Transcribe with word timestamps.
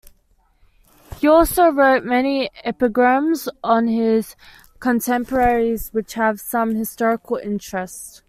He 1.17 1.27
also 1.27 1.67
wrote 1.69 2.03
many 2.03 2.49
epigrams 2.63 3.47
on 3.63 3.87
his 3.87 4.35
contemporaries 4.79 5.89
which 5.89 6.15
have 6.15 6.41
some 6.41 6.73
historical 6.73 7.35
interest. 7.37 8.19